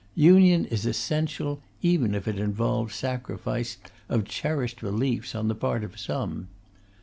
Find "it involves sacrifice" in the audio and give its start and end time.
2.27-3.77